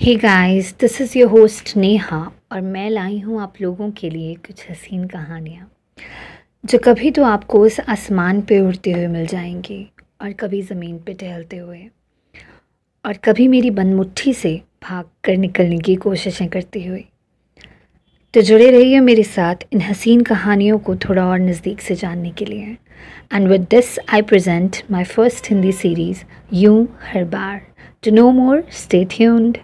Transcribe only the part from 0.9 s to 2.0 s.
is your host